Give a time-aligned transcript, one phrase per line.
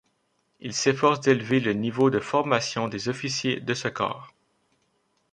[0.61, 4.33] Il s'efforce d'élever le niveau de formation des officiers de ce corps.